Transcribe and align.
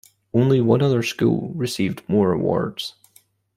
Only 0.33 0.61
one 0.61 0.81
other 0.81 1.03
school 1.03 1.51
received 1.53 2.01
more 2.09 2.33
awards. 2.33 2.95